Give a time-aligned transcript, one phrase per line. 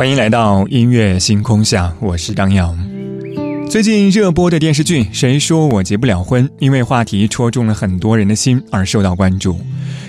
[0.00, 2.74] 欢迎来到音乐星空下，我是张扬。
[3.68, 9.60] 最近热播的电视剧《谁说我结不了婚》，因为话题戳中了很多人的心而受到关注。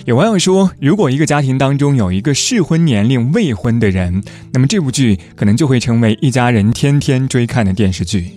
[0.05, 4.23] 有网友说，如果一个家庭当中有一个适婚年龄未婚的人，
[4.54, 8.31] 那么这部剧可能就会成为一家人天天追看的电视剧。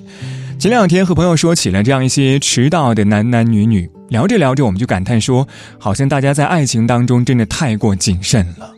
[0.59, 5.47] 前两天和朋友说起了这样一些迟到的男男女女，聊着聊着我们就感叹说，
[5.79, 8.73] 好像大家在爱情当中真的太过谨慎了。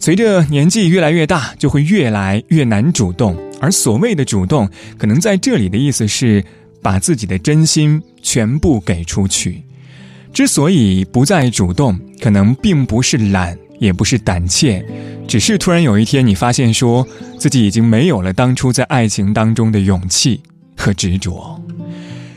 [0.00, 3.36] 随着年纪越来越大，就会越来越难主动。
[3.60, 6.42] 而所谓的主动，可能在这里的意思是
[6.80, 9.62] 把自己的真心全部给出去。
[10.32, 14.84] 之所以不再主动，可能并不是懒，也不是胆怯，
[15.26, 20.40] 只是突然有一天你发现，说自己已经没有了当初在爱情当中的勇气
[20.76, 21.60] 和执着。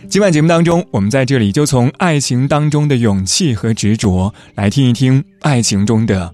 [0.09, 6.33] 今晚节目当中，我们在这里就从爱情当中的勇气和执着，来听一听爱情中的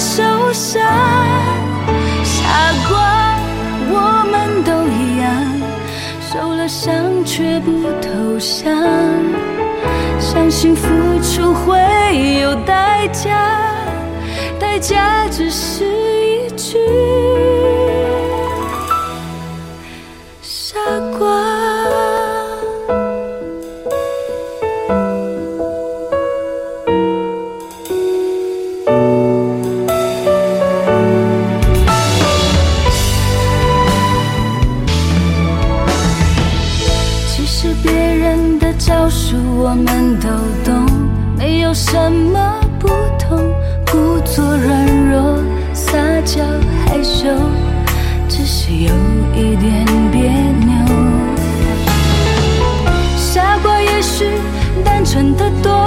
[0.00, 0.22] 受
[0.54, 0.82] 伤。
[2.24, 3.36] 傻瓜，
[3.92, 5.28] 我们都一样，
[6.22, 8.74] 受了伤却不投降，
[10.18, 10.88] 相信付
[11.22, 11.76] 出会
[12.40, 13.60] 有代价，
[14.58, 17.29] 代价只是一句。
[39.62, 40.28] 我们都
[40.64, 40.86] 懂，
[41.36, 43.38] 没有什么不同，
[43.86, 45.38] 故作软弱，
[45.72, 46.42] 撒娇
[46.86, 47.28] 害羞，
[48.28, 48.92] 只是有
[49.34, 50.22] 一点别
[50.66, 50.74] 扭。
[53.16, 54.24] 傻瓜也许
[54.84, 55.86] 单纯的多。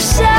[0.00, 0.29] 受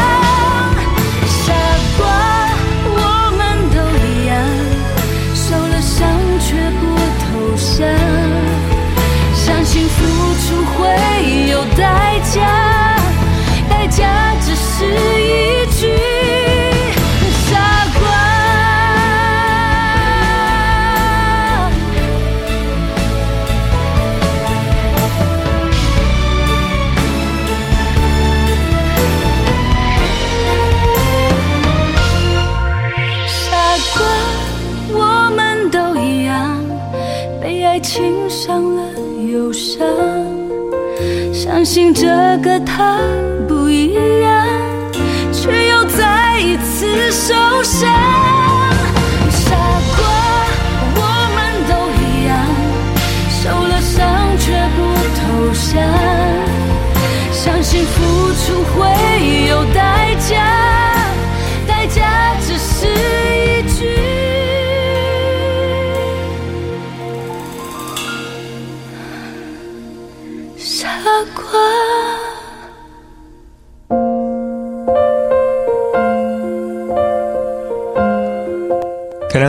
[41.72, 43.00] 相信这个他
[43.48, 44.21] 不一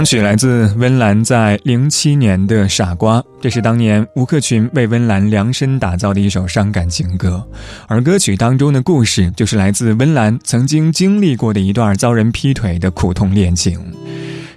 [0.02, 7.40] 开场曲来自温岚在零七年的《傻瓜》，这是当年吴克群为温岚量身打造的一首伤感情歌，
[7.87, 13.78] 而歌曲当中的故事就是来自温岚曾经经历过的一段遭人劈腿的苦痛恋情。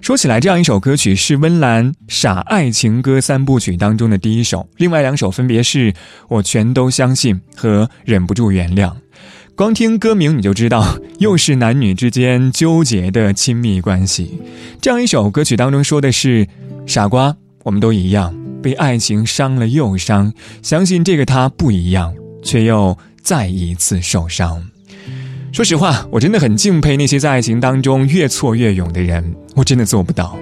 [0.02, 5.94] 说起来，这样一首歌曲是温岚傻爱情歌三部曲当中的第一首，另外两首分别是
[6.28, 8.90] 《我全都相信》和《忍不住原谅》。
[9.56, 14.38] 光听歌名你就知道， 又是男女之间纠结的亲密关系。
[14.82, 16.46] 这样一首歌曲当中说的是
[16.86, 22.14] ：“傻瓜，我们都一样，被爱情伤了又伤，相信这个他不一样，
[22.44, 24.62] 却又再一次受伤。”
[25.54, 30.38] 说实话，我真的很敬佩那些在爱情当中越挫越勇的人，我真的做不到。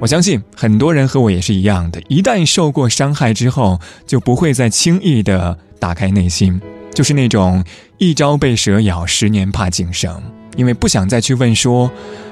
[0.00, 6.60] 我相信很多人和我也是一样的，一旦受过伤害之后，就不会再轻易的打开内心。
[6.96, 7.62] 就是那种
[7.98, 10.18] 一朝被蛇咬，十年怕井绳，
[10.56, 11.90] 因为不想再去问说，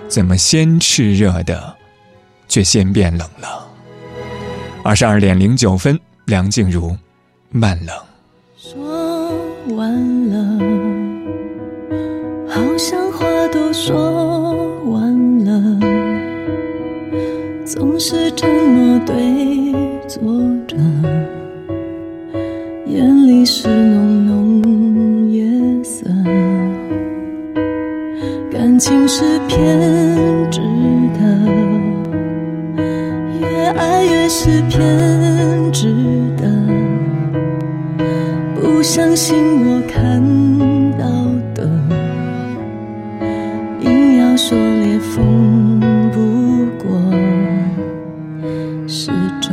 [0.08, 1.76] 怎么先炽热的，
[2.48, 3.68] 却先变冷了。
[4.82, 6.96] 二十二点零九分，梁静茹，
[7.50, 7.94] 慢冷。
[8.56, 9.30] 说
[9.76, 10.58] 完了，
[12.48, 15.78] 好像话都说完了，
[17.66, 19.14] 总是沉默对
[20.08, 20.22] 坐
[20.66, 20.74] 着，
[22.86, 24.23] 眼里是浓
[28.86, 29.58] 情是偏
[30.50, 30.60] 执
[31.14, 31.20] 的，
[33.40, 33.46] 越
[33.78, 35.88] 爱越是偏执
[36.36, 36.44] 的。
[38.54, 40.22] 不相信我看
[40.98, 41.06] 到
[41.54, 41.66] 的，
[43.80, 45.80] 硬要说裂缝
[46.12, 47.00] 不过
[48.86, 49.10] 是
[49.40, 49.48] 皱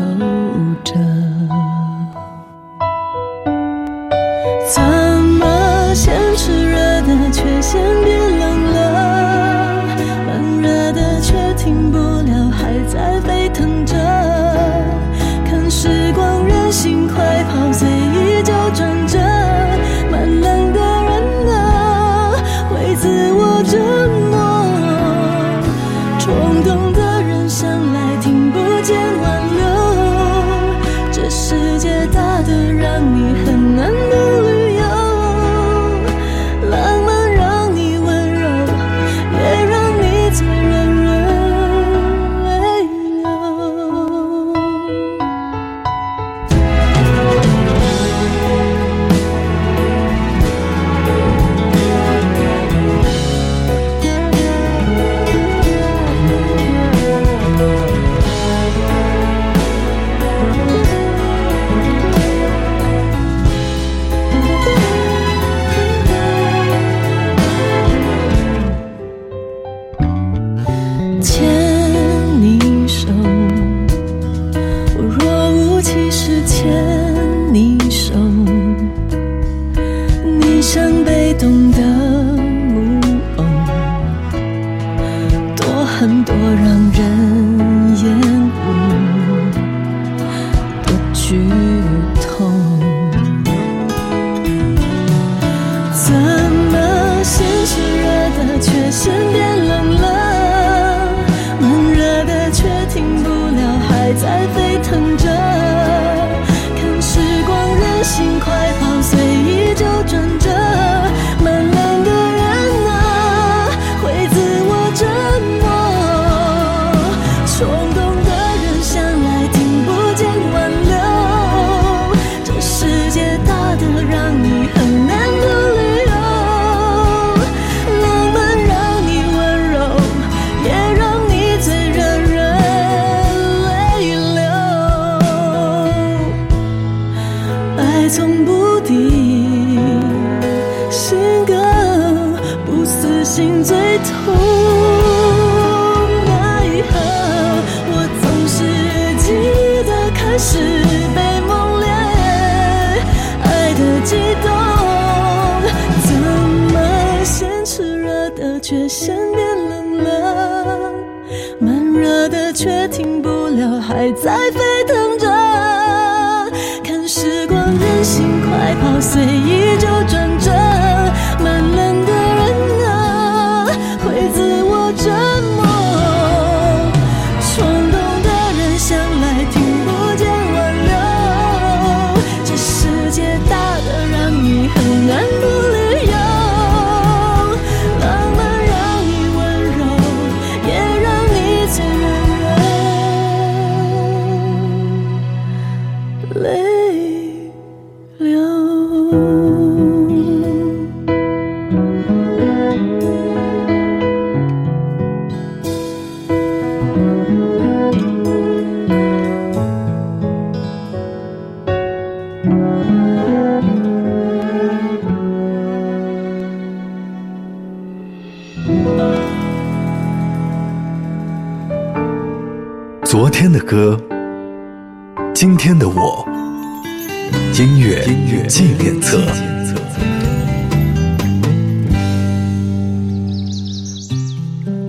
[143.32, 143.81] 心醉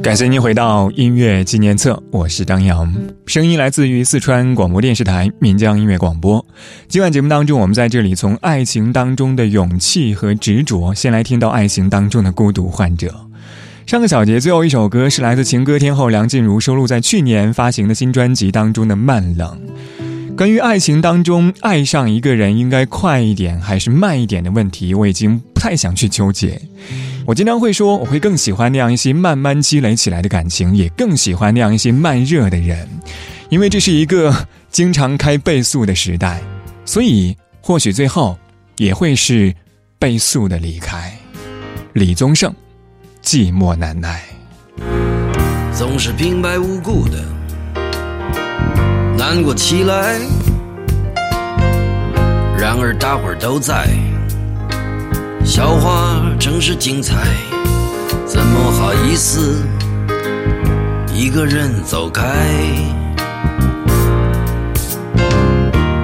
[0.02, 2.92] 感谢您回到音乐纪念册，我是张扬，
[3.24, 6.44] 声音来自于四川广播电视台岷江音乐广播。
[6.88, 13.14] 今晚节目当中，我们在这里从爱情当中的勇气和执着，先来听到爱情当中的孤独患者。
[13.86, 19.56] 上个小节最后一首歌是来自情歌天后梁静茹收录在去年发行的新专辑当中的《慢冷》。
[20.36, 26.60] 关于爱情当中爱上一个人应该快一点还是慢一点的问题，我已经不太想去纠结。
[27.26, 32.88] 我经常会说，我会更喜欢那样一些慢慢积累起来的感情，也更喜欢那样一些慢热的人，
[33.50, 36.40] 因为这是一个经常开倍速的时代，
[36.84, 38.36] 所以或许最后
[38.78, 39.54] 也会是
[39.98, 41.16] 倍速的离开。
[41.92, 42.52] 李宗盛。
[43.22, 44.20] 寂寞难耐，
[45.72, 47.24] 总是平白无故的
[49.34, 50.18] 难过起来。
[52.58, 53.88] 然而大伙儿都在，
[55.42, 57.16] 笑话真是精彩，
[58.26, 59.64] 怎么好意思
[61.14, 62.22] 一个人走开？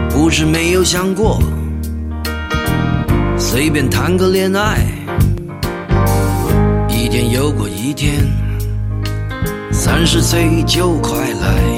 [0.08, 1.38] 不是没有想过，
[3.36, 4.78] 随便谈个恋爱。
[6.88, 8.26] 一天又过一天，
[9.70, 11.77] 三十岁就快来，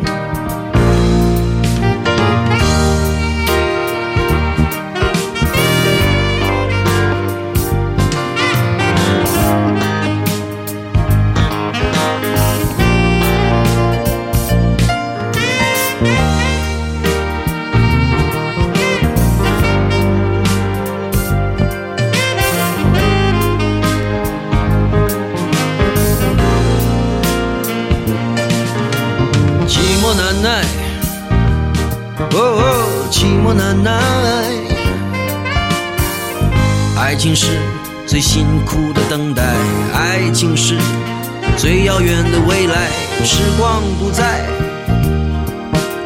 [43.23, 44.45] 时光不再，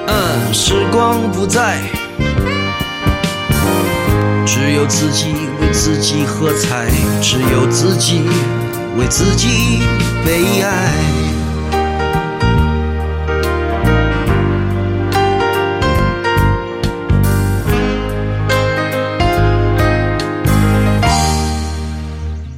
[0.08, 1.80] 嗯，时光不再，
[4.46, 6.88] 只有自己为自己喝彩，
[7.22, 8.24] 只有自己
[8.98, 9.80] 为自己
[10.26, 11.25] 悲哀。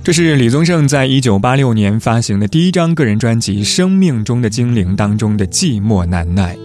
[0.08, 6.56] 这是李宗盛在一九八六年发行的第一张个人专辑《生命中的精灵》当中的《寂寞难耐》。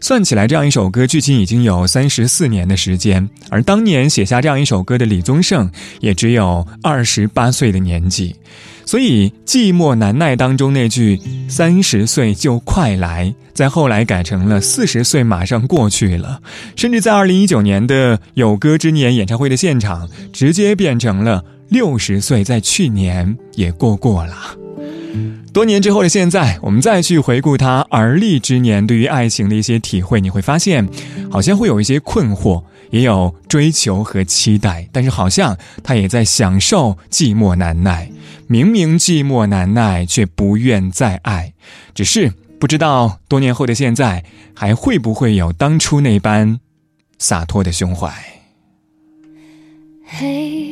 [0.00, 5.68] 算起来，这样一首歌距今已经有三十四年的时间，而当年写下这样一首歌的李宗盛
[5.98, 8.36] 也只有二十八岁的年纪。
[8.84, 16.40] 所以《寂寞难耐》当中那句“三十岁就快来”，在后来改成了“四十岁马上过去了”，
[16.76, 24.36] 甚至在二零一九年的《有歌之年》演唱会的现场，直接变成了“六十岁在去年也过过了”。
[25.52, 30.88] 多年之后的现在，我们再去回顾他而立之年对于爱情的一些体会，你会发现，
[31.30, 38.10] 好像会有一些困惑，也有追求和期待，但是好像他也在享受寂寞难耐。
[38.46, 41.52] 明明寂寞难耐，却不愿再爱，
[41.94, 44.24] 只是不知道多年后的现在，
[44.54, 46.60] 还会不会有当初那般
[47.18, 48.10] 洒脱的胸怀。
[50.06, 50.71] 嘿，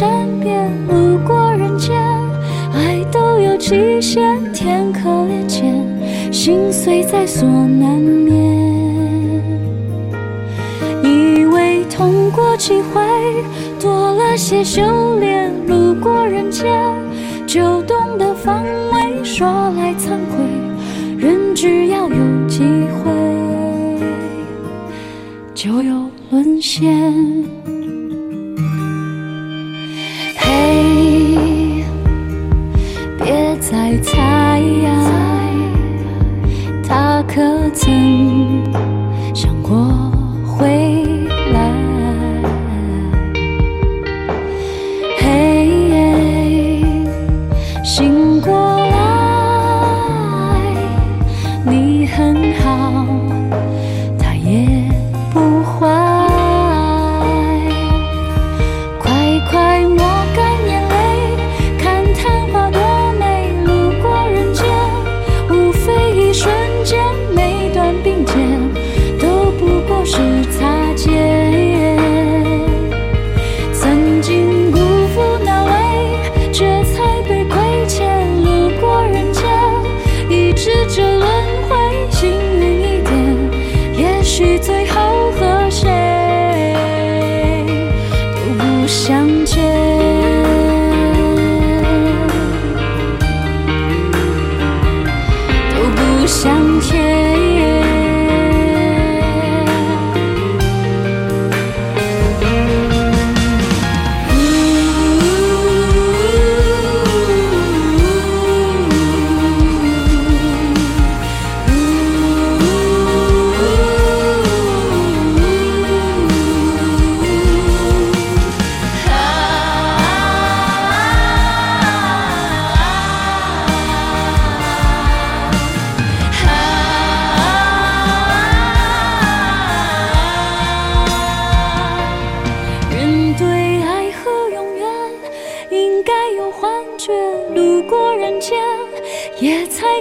[0.00, 0.08] 善
[0.40, 1.94] 变，路过人间。
[2.72, 8.34] 爱都有极限，天可怜见，心碎在所难免。
[11.04, 13.02] 以为痛过几回，
[13.78, 14.80] 多了些修
[15.18, 16.66] 炼，路过人间，
[17.46, 19.22] 就懂得防卫。
[19.22, 20.42] 说来惭愧，
[21.18, 22.62] 人只要有机
[23.04, 23.12] 会，
[25.54, 26.90] 就有沦陷。
[33.80, 34.60] 猜猜，
[36.86, 37.40] 他可
[37.70, 38.62] 曾
[39.34, 39.72] 想过
[40.46, 40.89] 回
[80.62, 81.19] 是真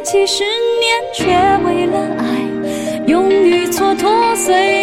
[0.01, 1.25] 几十年，却
[1.65, 2.23] 为了爱，
[3.05, 4.78] 勇于蹉跎岁月。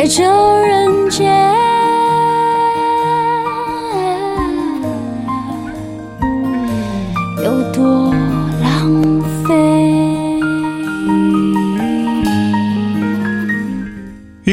[0.00, 0.24] 在这
[0.62, 1.49] 人间。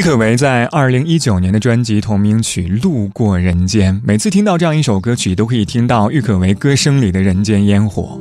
[0.08, 8.17] 可唯在二零一九年的专辑同名曲《路过人间》，每次听到这样一首歌曲，都可以听到郁可唯歌声里的人间烟火。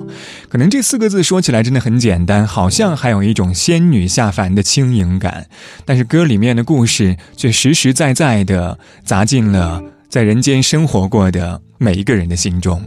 [0.49, 5.47] 可能这四个字说起来真的很简单，好像还有一种仙女下凡的轻盈感，
[5.85, 12.83] 但是歌里面的故事却实实在在的砸进了在人间生活过的每一个人的心中。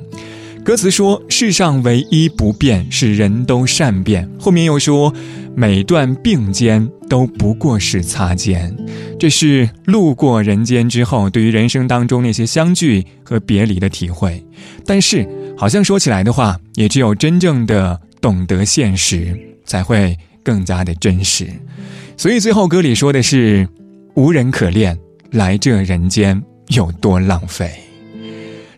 [0.63, 5.11] 歌词说：“世上唯一不变是人都善变。”后面又说
[5.55, 8.75] ：“每段并肩都不过是擦肩。”
[9.17, 14.43] 这是路过人间之后，对于人生当中那些相聚和别离的体会。
[14.85, 21.47] 但是，好像说起来的话，也只有真正的懂得现实，才会更加的真实。
[22.15, 23.67] 所以，最后歌里说的是
[24.13, 24.95] ：“无人可恋，
[25.31, 27.71] 来这人间有多浪费。”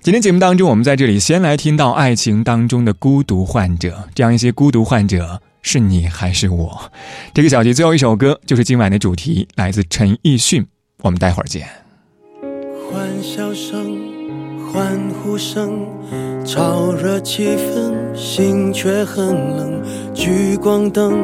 [0.03, 5.39] 今天节目当中，我们在这里先来听到爱情当中的孤独患者，这样一些孤独患者。
[5.61, 6.91] 是你还是我？
[7.35, 10.65] 这个小节最后一首歌就是今晚的主题，来自陈奕迅。
[11.03, 11.67] 我们待会儿见。
[12.89, 13.95] 欢笑声、
[14.73, 15.85] 欢呼声，
[16.43, 19.83] 炒热气氛，心却很冷。
[20.15, 21.23] 聚光灯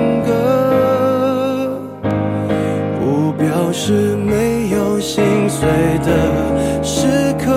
[5.01, 5.67] 心碎
[6.05, 7.51] 的时刻。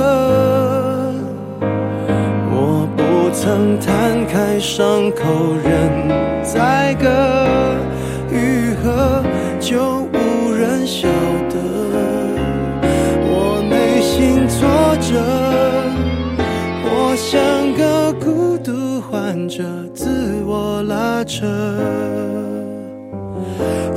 [2.50, 6.09] 我不曾摊开伤口任
[6.42, 7.07] 宰割，
[8.33, 9.22] 愈合
[9.61, 11.07] 就无人晓
[11.50, 11.57] 得。
[13.26, 14.66] 我内心挫
[15.02, 15.20] 折，
[16.83, 17.30] 我像
[17.74, 19.62] 个孤独患者，
[19.94, 21.44] 自我拉扯。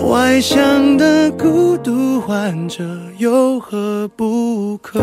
[0.09, 2.83] 外向的孤独患者
[3.17, 4.99] 有何不可？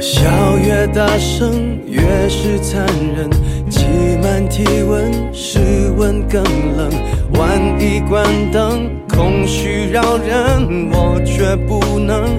[0.00, 2.86] 笑越大声，越是残
[3.16, 3.30] 忍。
[3.70, 3.86] 挤
[4.22, 5.58] 满体温，室
[5.96, 6.42] 温更
[6.76, 6.90] 冷。
[7.38, 12.38] 万一关灯，空虚扰人，我却不能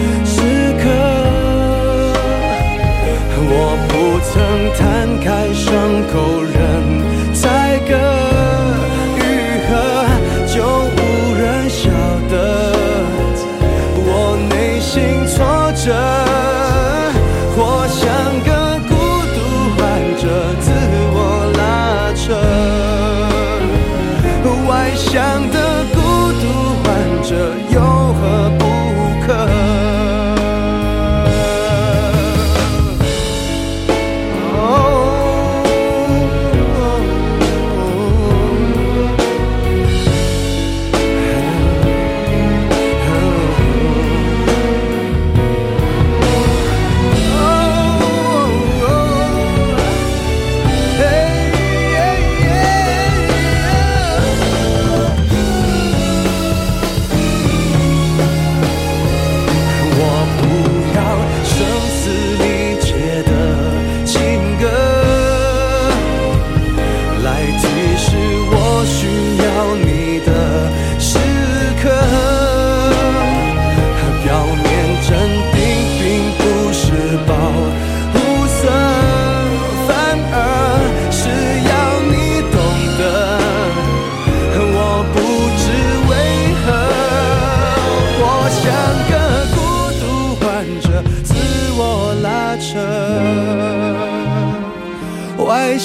[4.77, 6.41] 摊开伤口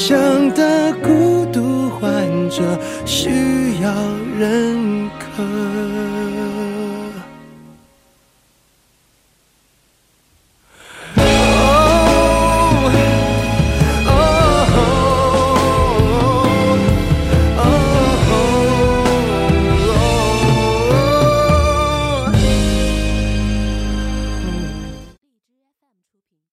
[0.06, 0.14] 扯。
[0.14, 2.62] 外向的孤独患者
[3.04, 3.92] 需要
[4.38, 5.75] 认可。